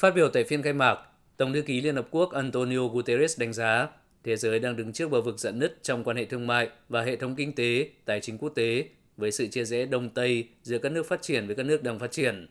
Phát 0.00 0.14
biểu 0.14 0.28
tại 0.28 0.44
phiên 0.44 0.62
khai 0.62 0.72
mạc, 0.72 0.98
Tổng 1.36 1.52
thư 1.52 1.62
ký 1.62 1.80
Liên 1.80 1.96
Hợp 1.96 2.08
Quốc 2.10 2.30
Antonio 2.30 2.88
Guterres 2.88 3.40
đánh 3.40 3.52
giá 3.52 3.88
thế 4.24 4.36
giới 4.36 4.58
đang 4.58 4.76
đứng 4.76 4.92
trước 4.92 5.10
bờ 5.10 5.20
vực 5.20 5.38
giận 5.38 5.58
nứt 5.58 5.78
trong 5.82 6.04
quan 6.04 6.16
hệ 6.16 6.24
thương 6.24 6.46
mại 6.46 6.68
và 6.88 7.02
hệ 7.02 7.16
thống 7.16 7.34
kinh 7.36 7.54
tế, 7.54 7.90
tài 8.04 8.20
chính 8.20 8.38
quốc 8.38 8.48
tế 8.48 8.88
với 9.16 9.32
sự 9.32 9.46
chia 9.46 9.64
rẽ 9.64 9.86
Đông 9.86 10.10
Tây 10.10 10.48
giữa 10.62 10.78
các 10.78 10.92
nước 10.92 11.06
phát 11.06 11.22
triển 11.22 11.46
với 11.46 11.56
các 11.56 11.66
nước 11.66 11.82
đang 11.82 11.98
phát 11.98 12.12
triển. 12.12 12.48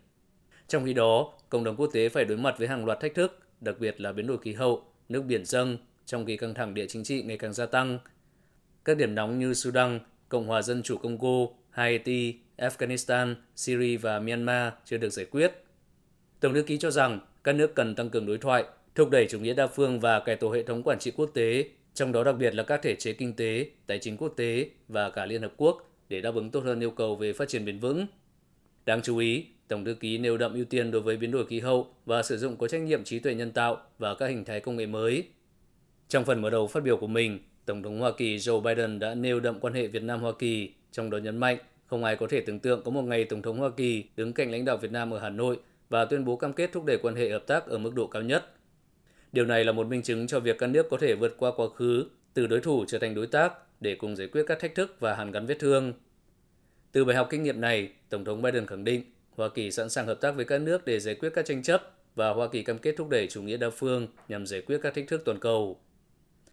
Trong 0.68 0.86
khi 0.86 0.94
đó, 0.94 1.34
cộng 1.50 1.64
đồng 1.64 1.76
quốc 1.76 1.90
tế 1.94 2.10
phải 2.10 2.26
đối 2.26 2.38
mặt 2.38 2.56
với 2.58 2.68
hàng 2.68 2.86
loạt 2.86 3.00
thách 3.00 3.16
thức, 3.16 3.40
đặc 3.62 3.76
biệt 3.80 4.02
là 4.02 4.12
biến 4.12 4.28
đổi 4.28 4.38
khí 4.38 4.54
hậu, 4.54 4.84
nước 5.10 5.22
biển 5.22 5.46
dâng, 5.46 5.78
trong 6.06 6.26
khi 6.26 6.38
căng 6.38 6.54
thẳng 6.54 6.74
địa 6.74 6.86
chính 6.88 7.04
trị 7.04 7.24
ngày 7.24 7.38
càng 7.38 7.54
gia 7.54 7.66
tăng. 7.66 8.00
Các 8.86 8.98
điểm 8.98 9.16
nóng 9.16 9.40
như 9.40 9.54
Sudan, 9.54 10.00
Cộng 10.30 10.48
hòa 10.48 10.62
Dân 10.62 10.84
chủ 10.84 10.98
Congo, 10.98 11.48
Haiti, 11.70 12.36
Afghanistan, 12.58 13.36
Syria 13.56 13.98
và 13.98 14.20
Myanmar 14.20 14.74
chưa 14.86 14.98
được 14.98 15.10
giải 15.10 15.26
quyết. 15.26 15.52
Tổng 16.40 16.54
thư 16.54 16.64
ký 16.64 16.78
cho 16.78 16.92
rằng 16.92 17.20
các 17.44 17.56
nước 17.56 17.76
cần 17.76 17.96
tăng 17.96 18.10
cường 18.10 18.26
đối 18.26 18.38
thoại, 18.38 18.64
thúc 18.96 19.10
đẩy 19.10 19.28
chủ 19.30 19.40
nghĩa 19.40 19.54
đa 19.54 19.68
phương 19.68 20.00
và 20.00 20.20
cải 20.20 20.36
tổ 20.36 20.52
hệ 20.52 20.64
thống 20.64 20.84
quản 20.84 21.00
trị 21.00 21.12
quốc 21.12 21.30
tế, 21.34 21.70
trong 21.94 22.12
đó 22.12 22.24
đặc 22.24 22.36
biệt 22.40 22.56
là 22.56 22.64
các 22.64 22.82
thể 22.84 22.96
chế 22.96 23.14
kinh 23.14 23.34
tế, 23.34 23.66
tài 23.88 24.00
chính 24.00 24.18
quốc 24.18 24.34
tế 24.38 24.70
và 24.88 25.10
cả 25.10 25.26
Liên 25.26 25.42
Hợp 25.42 25.54
Quốc 25.58 25.90
để 26.10 26.22
đáp 26.22 26.36
ứng 26.36 26.52
tốt 26.52 26.64
hơn 26.64 26.80
yêu 26.80 26.92
cầu 26.92 27.16
về 27.16 27.34
phát 27.34 27.50
triển 27.50 27.66
bền 27.66 27.80
vững. 27.80 28.06
Đáng 28.86 29.02
chú 29.02 29.18
ý, 29.18 29.46
Tổng 29.68 29.86
thư 29.86 29.94
ký 29.94 30.18
nêu 30.18 30.38
đậm 30.38 30.54
ưu 30.54 30.66
tiên 30.66 30.92
đối 30.92 31.02
với 31.02 31.18
biến 31.18 31.32
đổi 31.32 31.46
khí 31.46 31.60
hậu 31.60 31.88
và 32.06 32.24
sử 32.24 32.38
dụng 32.38 32.58
có 32.58 32.68
trách 32.68 32.82
nhiệm 32.82 33.04
trí 33.04 33.20
tuệ 33.20 33.34
nhân 33.34 33.52
tạo 33.52 33.78
và 33.98 34.16
các 34.16 34.28
hình 34.28 34.46
thái 34.46 34.60
công 34.60 34.76
nghệ 34.76 34.86
mới. 34.86 35.24
Trong 36.08 36.26
phần 36.26 36.42
mở 36.42 36.50
đầu 36.50 36.68
phát 36.68 36.84
biểu 36.84 36.98
của 36.98 37.08
mình, 37.08 37.40
Tổng 37.66 37.84
thống 37.84 38.00
Hoa 38.00 38.12
Kỳ 38.18 38.38
Joe 38.38 38.62
Biden 38.62 39.00
đã 39.00 39.16
nêu 39.16 39.40
đậm 39.40 39.60
quan 39.60 39.74
hệ 39.74 39.88
Việt 39.88 40.04
Nam-Hoa 40.04 40.32
Kỳ, 40.40 40.74
trong 40.92 41.10
đó 41.10 41.18
nhấn 41.18 41.38
mạnh 41.38 41.58
không 41.86 42.04
ai 42.04 42.16
có 42.16 42.28
thể 42.28 42.42
tưởng 42.42 42.60
tượng 42.60 42.84
có 42.84 42.92
một 42.92 43.02
ngày 43.02 43.24
Tổng 43.24 43.42
thống 43.42 43.60
Hoa 43.60 43.70
Kỳ 43.78 44.04
đứng 44.16 44.34
cạnh 44.34 44.52
lãnh 44.52 44.66
đạo 44.66 44.78
Việt 44.78 44.92
Nam 44.92 45.14
ở 45.14 45.20
Hà 45.20 45.30
Nội 45.30 45.58
và 45.90 46.06
tuyên 46.06 46.26
bố 46.26 46.36
cam 46.36 46.54
kết 46.54 46.70
thúc 46.74 46.86
đẩy 46.86 46.98
quan 46.98 47.16
hệ 47.16 47.30
hợp 47.30 47.48
tác 47.48 47.68
ở 47.68 47.78
mức 47.78 47.96
độ 47.96 48.08
cao 48.08 48.22
nhất. 48.22 48.46
Điều 49.32 49.46
này 49.46 49.66
là 49.66 49.72
một 49.72 49.88
minh 49.88 50.02
chứng 50.02 50.28
cho 50.28 50.40
việc 50.40 50.58
các 50.58 50.68
nước 50.68 50.90
có 50.90 50.98
thể 50.98 51.16
vượt 51.16 51.36
qua 51.38 51.52
quá 51.56 51.68
khứ, 51.76 52.06
từ 52.34 52.48
đối 52.48 52.60
thủ 52.60 52.86
trở 52.88 53.00
thành 53.00 53.16
đối 53.16 53.28
tác 53.28 53.54
để 53.82 53.96
cùng 53.96 54.16
giải 54.16 54.28
quyết 54.28 54.44
các 54.48 54.60
thách 54.60 54.76
thức 54.76 54.96
và 55.00 55.16
hàn 55.16 55.32
gắn 55.32 55.46
vết 55.46 55.60
thương. 55.60 55.94
Từ 56.92 57.06
bài 57.06 57.16
học 57.16 57.28
kinh 57.30 57.44
nghiệm 57.44 57.62
này, 57.62 57.92
Tổng 58.10 58.26
thống 58.26 58.42
Biden 58.42 58.66
khẳng 58.66 58.84
định 58.84 59.04
Hoa 59.36 59.50
Kỳ 59.50 59.72
sẵn 59.72 59.90
sàng 59.90 60.08
hợp 60.08 60.22
tác 60.22 60.32
với 60.32 60.46
các 60.46 60.62
nước 60.62 60.86
để 60.86 61.00
giải 61.00 61.16
quyết 61.16 61.30
các 61.36 61.46
tranh 61.46 61.64
chấp 61.64 61.82
và 62.16 62.30
Hoa 62.30 62.48
Kỳ 62.48 62.64
cam 62.64 62.78
kết 62.78 62.96
thúc 62.98 63.10
đẩy 63.10 63.28
chủ 63.28 63.42
nghĩa 63.42 63.58
đa 63.58 63.70
phương 63.70 64.08
nhằm 64.28 64.46
giải 64.46 64.62
quyết 64.62 64.80
các 64.82 64.94
thách 64.96 65.08
thức 65.08 65.22
toàn 65.26 65.40
cầu. 65.40 65.80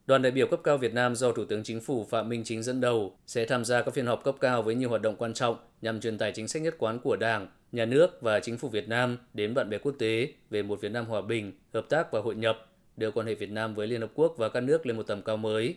Đoàn 0.06 0.22
đại 0.22 0.32
biểu 0.32 0.46
cấp 0.46 0.60
cao 0.64 0.78
Việt 0.78 0.94
Nam 0.94 1.16
do 1.16 1.32
Thủ 1.32 1.44
tướng 1.44 1.62
Chính 1.62 1.80
phủ 1.80 2.04
Phạm 2.04 2.28
Minh 2.28 2.44
Chính 2.44 2.62
dẫn 2.62 2.80
đầu 2.80 3.16
sẽ 3.26 3.44
tham 3.44 3.64
gia 3.64 3.82
các 3.82 3.94
phiên 3.94 4.06
họp 4.06 4.24
cấp 4.24 4.34
cao 4.40 4.62
với 4.62 4.74
nhiều 4.74 4.88
hoạt 4.88 5.02
động 5.02 5.16
quan 5.18 5.34
trọng 5.34 5.56
nhằm 5.82 6.00
truyền 6.00 6.18
tải 6.18 6.32
chính 6.32 6.48
sách 6.48 6.62
nhất 6.62 6.74
quán 6.78 6.98
của 6.98 7.16
Đảng, 7.16 7.48
Nhà 7.72 7.84
nước 7.84 8.22
và 8.22 8.40
Chính 8.40 8.58
phủ 8.58 8.68
Việt 8.68 8.88
Nam 8.88 9.18
đến 9.34 9.54
bạn 9.54 9.70
bè 9.70 9.78
quốc 9.78 9.92
tế 9.98 10.32
về 10.50 10.62
một 10.62 10.80
Việt 10.80 10.92
Nam 10.92 11.04
hòa 11.06 11.20
bình, 11.20 11.52
hợp 11.74 11.86
tác 11.88 12.12
và 12.12 12.20
hội 12.20 12.34
nhập, 12.34 12.66
đưa 12.96 13.10
quan 13.10 13.26
hệ 13.26 13.34
Việt 13.34 13.50
Nam 13.50 13.74
với 13.74 13.86
Liên 13.86 14.00
Hợp 14.00 14.10
Quốc 14.14 14.34
và 14.36 14.48
các 14.48 14.60
nước 14.60 14.86
lên 14.86 14.96
một 14.96 15.02
tầm 15.02 15.22
cao 15.22 15.36
mới. 15.36 15.76